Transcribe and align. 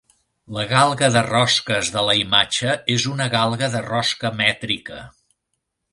La 0.55 0.61
galga 0.69 1.09
de 1.15 1.21
rosques 1.27 1.91
de 1.97 2.03
la 2.09 2.15
imatge 2.21 2.73
és 2.97 3.07
una 3.13 3.27
galga 3.37 3.73
de 3.77 3.85
rosca 3.91 4.33
mètrica. 4.43 4.99